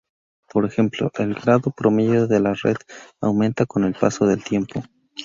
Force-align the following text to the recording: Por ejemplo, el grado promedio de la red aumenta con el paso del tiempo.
Por 0.51 0.65
ejemplo, 0.65 1.11
el 1.19 1.35
grado 1.35 1.69
promedio 1.69 2.25
de 2.25 2.39
la 2.39 2.55
red 2.55 2.77
aumenta 3.19 3.67
con 3.67 3.83
el 3.83 3.93
paso 3.93 4.25
del 4.25 4.43
tiempo. 4.43 4.83